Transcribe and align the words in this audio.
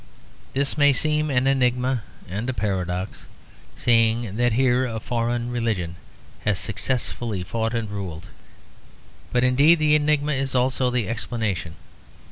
This 0.53 0.79
may 0.79 0.93
seem 0.93 1.29
an 1.29 1.45
enigma 1.45 2.01
and 2.27 2.49
a 2.49 2.55
paradox; 2.55 3.27
seeing 3.75 4.35
that 4.37 4.53
here 4.53 4.83
a 4.83 4.99
foreign 4.99 5.51
religion 5.51 5.95
has 6.43 6.57
successfully 6.57 7.43
fought 7.43 7.75
and 7.75 7.87
ruled. 7.87 8.25
But 9.31 9.43
indeed 9.43 9.77
the 9.77 9.93
enigma 9.93 10.31
is 10.31 10.55
also 10.55 10.89
the 10.89 11.07
explanation. 11.07 11.75